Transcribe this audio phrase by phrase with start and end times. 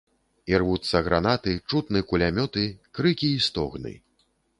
[0.53, 2.63] Ірвуцца гранаты, чутны кулямёты,
[3.01, 3.93] крыкі і стогны.